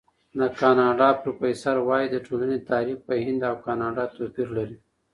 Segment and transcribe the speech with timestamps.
[0.39, 4.77] د کاناډا پروفیسور وايي، د ټولنې تعریف په هند او کاناډا توپیر لري.